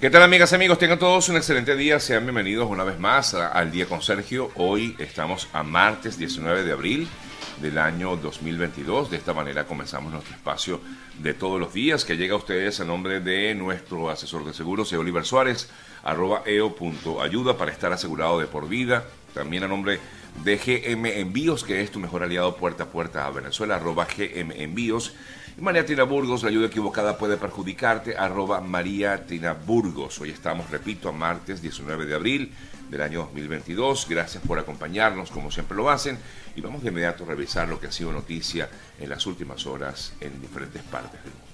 [0.00, 0.78] ¿Qué tal amigas y amigos?
[0.78, 1.98] Tengan todos un excelente día.
[1.98, 4.52] Sean bienvenidos una vez más al Día con Sergio.
[4.54, 7.08] Hoy estamos a martes 19 de abril
[7.60, 9.10] del año 2022.
[9.10, 10.80] De esta manera comenzamos nuestro espacio
[11.20, 14.92] de todos los días que llega a ustedes a nombre de nuestro asesor de seguros,
[14.92, 15.68] Oliver Suárez,
[16.04, 19.04] arroba eo.ayuda para estar asegurado de por vida.
[19.34, 20.00] También a nombre de
[20.44, 25.14] GM Envíos, que es tu mejor aliado puerta a puerta a Venezuela, arroba GM Envíos.
[25.56, 30.20] Y María Tina Burgos, la ayuda equivocada puede perjudicarte, arroba María Tina Burgos.
[30.20, 32.52] Hoy estamos, repito, a martes 19 de abril
[32.90, 34.06] del año 2022.
[34.08, 36.18] Gracias por acompañarnos, como siempre lo hacen.
[36.54, 38.68] Y vamos de inmediato a revisar lo que ha sido noticia
[38.98, 41.47] en las últimas horas en diferentes partes del mundo.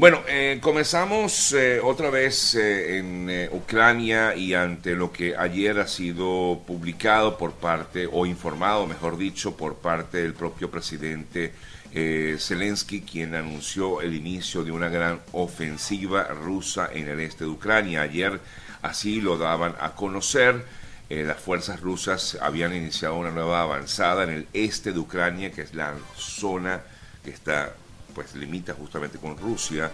[0.00, 5.86] Bueno, eh, comenzamos eh, otra vez eh, en Ucrania y ante lo que ayer ha
[5.86, 11.52] sido publicado por parte, o informado, mejor dicho, por parte del propio presidente
[11.92, 18.00] Zelensky, quien anunció el inicio de una gran ofensiva rusa en el este de Ucrania.
[18.00, 18.40] Ayer
[18.80, 20.64] así lo daban a conocer.
[21.10, 25.74] las fuerzas rusas habían iniciado una nueva avanzada en el este de Ucrania, que es
[25.74, 26.80] la zona
[27.22, 27.74] que está
[28.10, 29.90] pues limita justamente con Rusia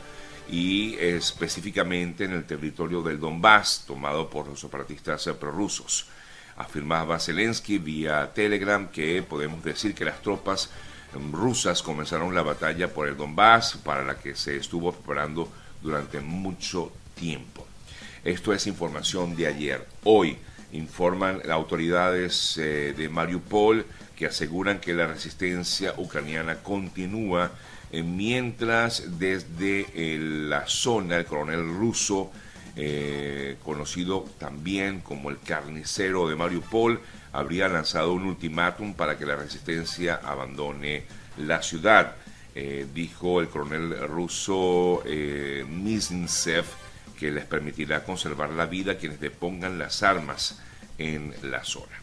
[0.48, 6.06] y específicamente en el territorio del Donbass, tomado por los separatistas prorrusos.
[6.56, 10.70] Afirmaba Zelensky vía Telegram que podemos decir que las tropas
[11.32, 15.48] rusas comenzaron la batalla por el Donbass para la que se estuvo preparando
[15.82, 17.66] durante mucho tiempo.
[18.24, 19.86] Esto es información de ayer.
[20.04, 20.36] Hoy
[20.72, 27.52] informan las autoridades eh, de Mariupol que aseguran que la resistencia ucraniana continúa
[27.92, 32.30] eh, mientras desde eh, la zona el coronel ruso,
[32.74, 37.00] eh, conocido también como el carnicero de Mariupol,
[37.32, 41.04] habría lanzado un ultimátum para que la resistencia abandone
[41.38, 42.16] la ciudad.
[42.94, 45.64] dijo el coronel ruso eh,
[47.18, 50.60] que les permitirá conservar la vida a quienes depongan las armas
[50.98, 51.96] en la zona.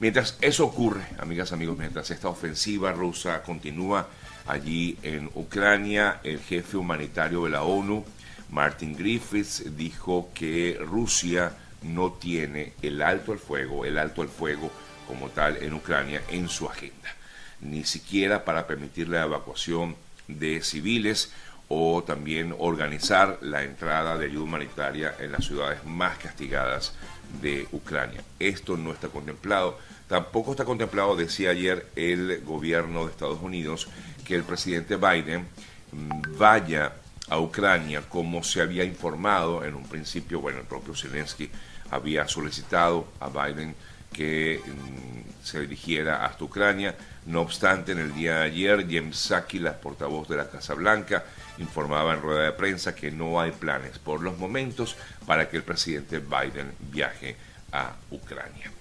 [0.00, 4.08] Mientras eso ocurre, amigas, amigos, mientras esta ofensiva rusa continúa
[4.48, 6.20] allí en Ucrania.
[6.24, 8.04] El jefe humanitario de la ONU,
[8.50, 14.70] Martin Griffiths, dijo que Rusia no tiene el alto al fuego, el alto al fuego
[15.06, 17.14] como tal en Ucrania en su agenda,
[17.60, 21.32] ni siquiera para permitir la evacuación de civiles
[21.68, 26.94] o también organizar la entrada de ayuda humanitaria en las ciudades más castigadas
[27.42, 28.22] de Ucrania.
[28.38, 29.78] Esto no está contemplado.
[30.08, 33.88] Tampoco está contemplado, decía ayer el gobierno de Estados Unidos,
[34.24, 35.46] que el presidente Biden
[35.92, 36.92] mm, vaya
[37.28, 41.50] a Ucrania como se había informado en un principio, bueno, el propio Zelensky
[41.90, 43.74] había solicitado a Biden
[44.12, 46.96] que mm, se dirigiera hasta Ucrania.
[47.28, 51.26] No obstante, en el día de ayer, James Saki, la portavoz de la Casa Blanca,
[51.58, 54.96] informaba en rueda de prensa que no hay planes por los momentos
[55.26, 57.36] para que el presidente Biden viaje
[57.70, 58.72] a Ucrania.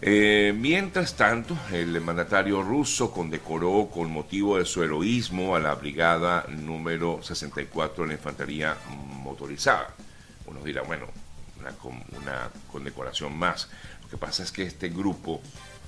[0.00, 6.46] Eh, mientras tanto, el mandatario ruso condecoró con motivo de su heroísmo a la brigada
[6.50, 8.76] número 64 de la infantería
[9.24, 9.92] motorizada.
[10.46, 11.06] Uno dirá, bueno,
[11.58, 11.74] una,
[12.16, 13.68] una condecoración más.
[14.04, 15.42] Lo que pasa es que este grupo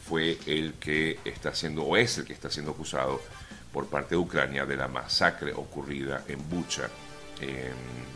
[0.08, 3.20] fue el que está siendo, o es el que está siendo acusado
[3.72, 6.88] por parte de Ucrania de la masacre ocurrida en Bucha,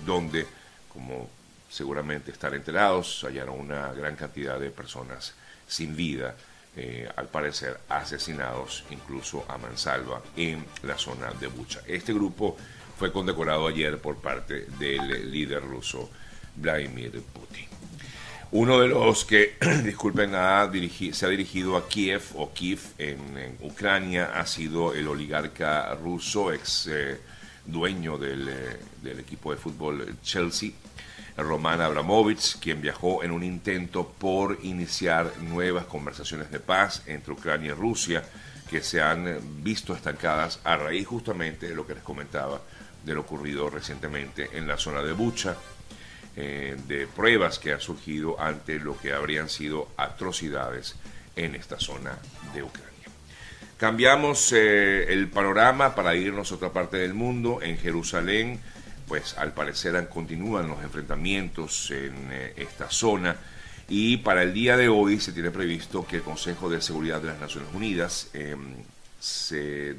[0.05, 0.47] donde,
[0.93, 1.29] como
[1.69, 5.35] seguramente están enterados, hallaron una gran cantidad de personas
[5.67, 6.37] sin vida,
[6.77, 11.81] eh, al parecer asesinados incluso a mansalva en la zona de Bucha.
[11.87, 12.57] Este grupo
[12.99, 16.11] fue condecorado ayer por parte del líder ruso
[16.55, 17.67] Vladimir Putin.
[18.53, 24.47] Uno de los que, disculpen, se ha dirigido a Kiev o Kiev en, Ucrania ha
[24.47, 27.21] sido el oligarca ruso, ex eh,
[27.65, 30.71] dueño del, eh, del equipo de fútbol Chelsea,
[31.37, 37.73] Roman Abramovich, quien viajó en un intento por iniciar nuevas conversaciones de paz entre Ucrania
[37.73, 38.23] y Rusia,
[38.71, 42.61] que se han visto estancadas a raíz justamente de lo que les comentaba
[43.05, 45.57] de lo ocurrido recientemente en la zona de Bucha,
[46.37, 50.97] eh, de pruebas que han surgido ante lo que habrían sido atrocidades
[51.35, 52.19] en esta zona
[52.55, 52.93] de Ucrania.
[53.77, 57.61] Cambiamos eh, el panorama para irnos a otra parte del mundo.
[57.63, 58.61] En Jerusalén,
[59.07, 63.37] pues al parecer continúan los enfrentamientos en eh, esta zona
[63.89, 67.29] y para el día de hoy se tiene previsto que el Consejo de Seguridad de
[67.29, 68.75] las Naciones Unidas em,
[69.21, 69.95] se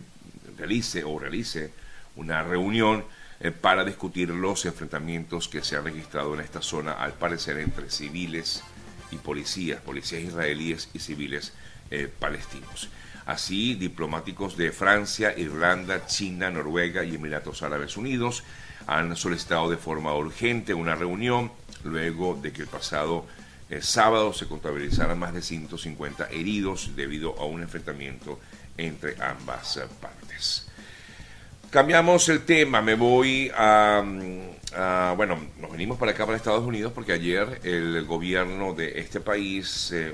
[0.58, 1.72] realice o realice
[2.18, 3.06] una reunión
[3.40, 7.92] eh, para discutir los enfrentamientos que se han registrado en esta zona, al parecer entre
[7.92, 8.64] civiles
[9.12, 11.54] y policías, policías israelíes y civiles
[11.92, 12.90] eh, palestinos.
[13.28, 18.44] Así, diplomáticos de Francia, Irlanda, China, Noruega y Emiratos Árabes Unidos
[18.88, 21.52] han solicitado de forma urgente una reunión
[21.84, 23.26] luego de que el pasado
[23.70, 28.40] eh, sábado se contabilizaran más de 150 heridos debido a un enfrentamiento
[28.78, 30.68] entre ambas partes.
[31.70, 34.02] Cambiamos el tema, me voy a,
[35.18, 39.92] Bueno, nos venimos para acá, para Estados Unidos, porque ayer el gobierno de este país,
[39.94, 40.14] eh,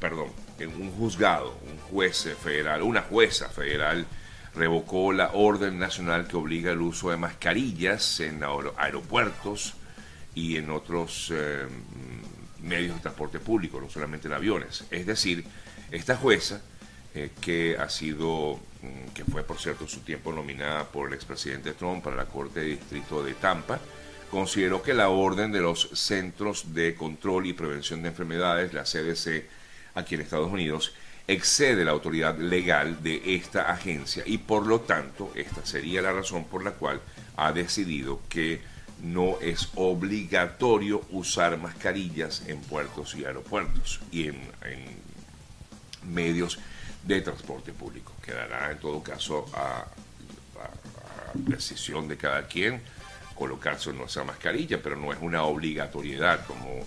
[0.00, 4.04] perdón, un juzgado, un juez federal, una jueza federal,
[4.52, 8.42] revocó la orden nacional que obliga el uso de mascarillas en
[8.76, 9.74] aeropuertos
[10.34, 11.66] y en otros eh,
[12.62, 14.84] medios de transporte público, no solamente en aviones.
[14.90, 15.44] Es decir,
[15.92, 16.62] esta jueza,
[17.14, 21.74] eh, que ha sido Mm, que fue por cierto su tiempo nominada por el expresidente
[21.74, 23.78] Trump para la Corte de Distrito de Tampa,
[24.30, 29.44] consideró que la orden de los Centros de Control y Prevención de Enfermedades, la CDC,
[29.94, 30.94] aquí en Estados Unidos,
[31.26, 36.44] excede la autoridad legal de esta agencia y por lo tanto esta sería la razón
[36.44, 37.02] por la cual
[37.36, 38.62] ha decidido que
[39.02, 46.58] no es obligatorio usar mascarillas en puertos y aeropuertos y en, en medios
[47.02, 48.12] de transporte público.
[48.22, 49.86] Quedará en todo caso a,
[51.32, 52.82] decisión de cada quien
[53.36, 56.84] colocarse nuestra mascarilla, pero no es una obligatoriedad como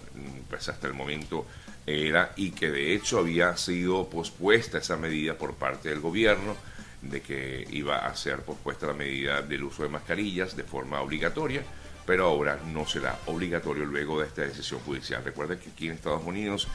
[0.50, 1.45] pues, hasta el momento
[1.86, 6.56] era y que de hecho había sido pospuesta esa medida por parte del gobierno
[7.01, 11.62] de que iba a ser pospuesta la medida del uso de mascarillas de forma obligatoria,
[12.06, 15.24] pero ahora no será obligatorio luego de esta decisión judicial.
[15.24, 16.68] Recuerden que aquí en Estados Unidos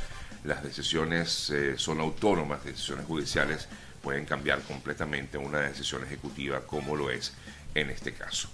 [0.45, 3.69] las decisiones eh, son autónomas, decisiones judiciales
[4.03, 7.33] pueden cambiar completamente una decisión ejecutiva como lo es
[7.75, 8.49] en este caso.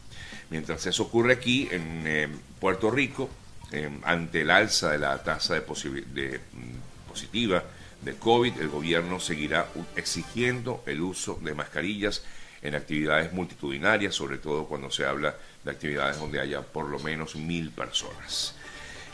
[0.51, 2.29] Mientras eso ocurre aquí en eh,
[2.61, 3.31] Puerto Rico,
[3.71, 7.63] em, ante el alza de la tasa de, de mm, positiva
[8.03, 9.67] de COVID, el gobierno seguirá
[9.97, 12.23] exigiendo el uso de mascarillas
[12.63, 15.35] en actividades multitudinarias, sobre todo cuando se habla
[15.65, 18.55] de actividades donde haya por lo menos mil personas.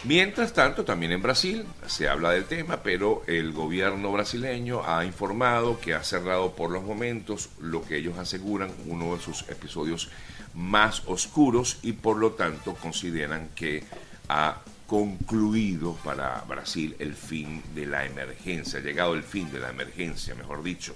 [0.04, 5.78] Mientras tanto, también en Brasil se habla del tema, pero el gobierno brasileño ha informado
[5.78, 10.08] que ha cerrado por los momentos lo que ellos aseguran uno de sus episodios
[10.54, 13.84] más oscuros y por lo tanto consideran que
[14.30, 19.68] ha concluido para Brasil el fin de la emergencia, ha llegado el fin de la
[19.68, 20.94] emergencia, mejor dicho,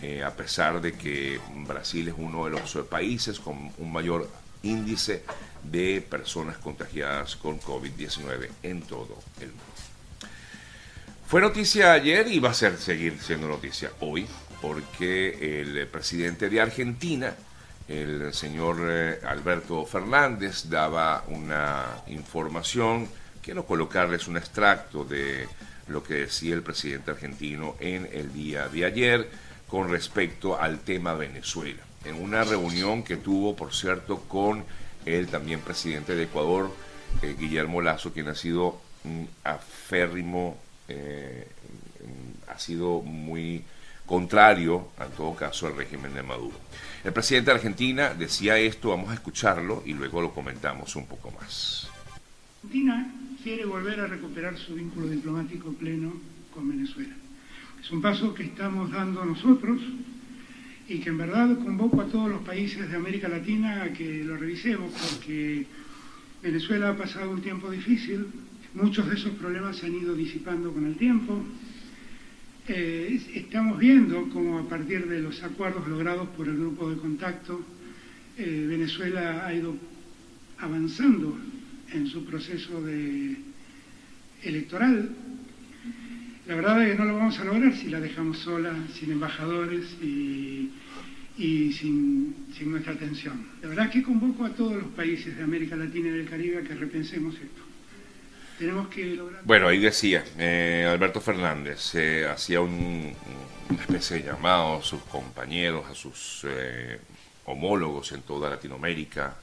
[0.00, 4.30] eh, a pesar de que Brasil es uno de los países con un mayor
[4.66, 5.22] índice
[5.62, 9.64] de personas contagiadas con COVID-19 en todo el mundo.
[11.26, 14.26] Fue noticia ayer y va a ser, seguir siendo noticia hoy,
[14.62, 17.34] porque el presidente de Argentina,
[17.88, 23.08] el señor eh, Alberto Fernández, daba una información,
[23.42, 25.48] quiero colocarles un extracto de
[25.88, 29.28] lo que decía el presidente argentino en el día de ayer
[29.66, 31.85] con respecto al tema Venezuela.
[32.06, 34.64] En una reunión que tuvo, por cierto, con
[35.04, 36.72] el también presidente de Ecuador,
[37.20, 40.56] eh, Guillermo Lazo, quien ha sido un aférrimo,
[40.86, 41.48] eh,
[42.48, 43.64] ha sido muy
[44.06, 46.56] contrario, en todo caso, al régimen de Maduro.
[47.02, 51.32] El presidente de Argentina decía esto, vamos a escucharlo y luego lo comentamos un poco
[51.32, 51.88] más.
[52.62, 53.12] Argentina
[53.42, 56.12] quiere volver a recuperar su vínculo diplomático pleno
[56.54, 57.14] con Venezuela.
[57.80, 59.80] Es un paso que estamos dando nosotros
[60.88, 64.36] y que en verdad convoco a todos los países de América Latina a que lo
[64.36, 65.66] revisemos porque
[66.42, 68.26] Venezuela ha pasado un tiempo difícil,
[68.74, 71.42] muchos de esos problemas se han ido disipando con el tiempo.
[72.68, 77.64] Eh, estamos viendo cómo a partir de los acuerdos logrados por el grupo de contacto,
[78.38, 79.76] eh, Venezuela ha ido
[80.58, 81.36] avanzando
[81.92, 82.82] en su proceso
[84.42, 85.10] electoral.
[86.46, 89.84] La verdad es que no lo vamos a lograr si la dejamos sola, sin embajadores
[90.02, 90.70] y
[91.38, 93.46] y sin, nuestra atención.
[93.60, 96.62] De verdad que convoco a todos los países de América Latina y del Caribe a
[96.62, 97.62] que repensemos esto.
[98.58, 99.42] Tenemos que lograr...
[99.44, 103.12] Bueno, ahí decía eh, Alberto Fernández, eh, hacía un,
[103.68, 106.98] una especie de llamado a sus compañeros, a sus eh,
[107.44, 109.36] homólogos en toda Latinoamérica,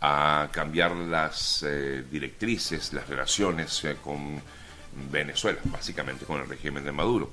[0.00, 1.64] a cambiar las
[2.10, 4.40] directrices, las relaciones con
[5.10, 7.30] Venezuela, básicamente con el régimen de Maduro.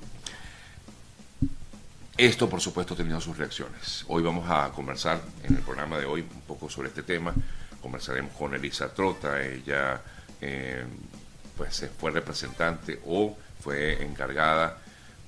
[2.16, 4.04] Esto, por supuesto, ha tenido sus reacciones.
[4.08, 7.32] Hoy vamos a conversar en el programa de hoy un poco sobre este tema.
[7.80, 9.42] Conversaremos con Elisa Trota.
[9.42, 10.00] Ella
[10.40, 10.84] eh,
[11.56, 14.78] pues fue representante o fue encargada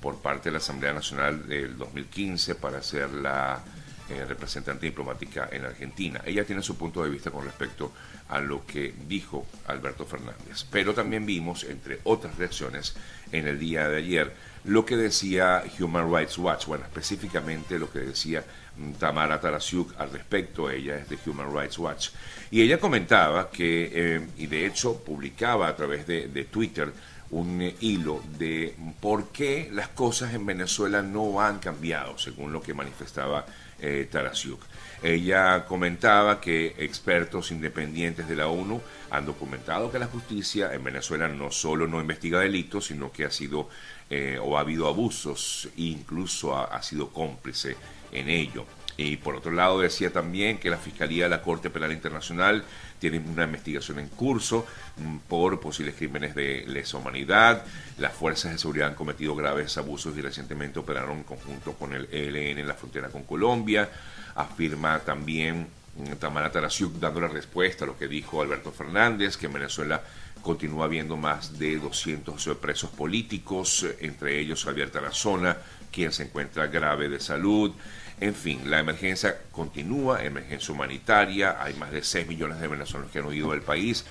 [0.01, 3.63] por parte de la Asamblea Nacional del 2015 para ser la
[4.11, 6.21] eh, representante diplomática en Argentina.
[6.27, 7.93] Ella tiene su punto de vista con respecto
[8.29, 10.67] a lo que dijo Alberto Fernández.
[10.71, 12.97] Pero también vimos, entre otras reacciones,
[13.33, 14.35] en el día de ayer,
[14.65, 18.45] lo que decía Human Rights Watch, bueno, específicamente lo que decía
[18.77, 22.11] mm, Tamara Tarasiuk al respecto, ella es de Human Rights Watch,
[22.51, 26.93] y ella comentaba que, eh, y de hecho publicaba a través de, de Twitter,
[27.31, 32.75] un hilo de por qué las cosas en Venezuela no han cambiado, según lo que
[32.75, 33.45] manifestaba
[33.85, 34.63] eh, Tarasiuk.
[35.03, 41.29] Ella comentaba que expertos independientes de la ONU han documentado que la justicia en Venezuela
[41.29, 43.69] no solo no investiga delitos, sino que ha sido
[44.09, 47.77] eh, o ha habido abusos e incluso ha sido cómplice
[48.13, 48.65] en ello.
[48.97, 52.65] Y por otro lado decía también que la Fiscalía de la Corte Penal Internacional
[53.01, 57.65] tiene una investigación en curso mm, por posibles crímenes de lesa humanidad.
[57.99, 62.09] Las fuerzas de seguridad han cometido graves abusos y recientemente operaron en conjunto con el
[62.13, 63.91] ELN en la frontera con Colombia.
[64.37, 69.47] Afirma también mm, Tamara Tarasiuk dando la respuesta a lo que dijo Alberto Fernández, que
[69.47, 70.03] en Venezuela
[70.41, 75.57] continúa habiendo más de 200 presos políticos, entre ellos Javier Tarazona,
[75.91, 77.73] quien se encuentra grave de salud.
[78.21, 83.19] En fin, la emergencia continúa, emergencia humanitaria, hay más de 6 millones de venezolanos que
[83.19, 84.05] han huido del país,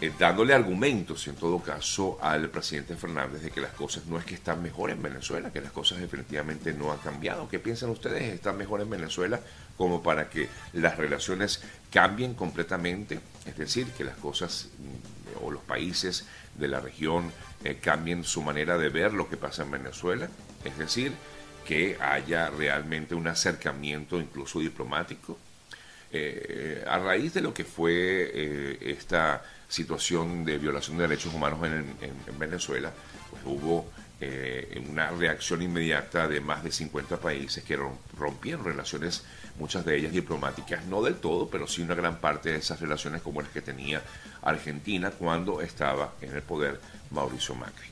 [0.00, 4.24] eh, dándole argumentos, en todo caso, al presidente Fernández de que las cosas no es
[4.24, 7.48] que están mejor en Venezuela, que las cosas definitivamente no han cambiado.
[7.48, 8.22] ¿Qué piensan ustedes?
[8.22, 9.40] ¿Están mejor en Venezuela
[9.76, 13.20] como para que las relaciones cambien completamente?
[13.44, 17.30] Es decir, que las cosas mm, o los países de la región
[17.62, 20.30] eh, cambien su manera de ver lo que pasa en Venezuela.
[20.64, 21.12] Es decir,
[21.66, 25.38] que haya realmente un acercamiento incluso diplomático.
[26.12, 31.60] Eh, a raíz de lo que fue eh, esta situación de violación de derechos humanos
[31.64, 32.92] en, Venezuela,
[33.30, 33.88] pues hubo
[34.20, 37.78] eh, una reacción inmediata de más de 50 países que
[38.18, 39.22] rompieron relaciones,
[39.58, 43.22] muchas de ellas diplomáticas, no del todo, pero sí una gran parte de esas relaciones
[43.22, 44.02] como las que tenía
[44.42, 46.80] Argentina cuando estaba en el poder
[47.12, 47.88] Mauricio Macri.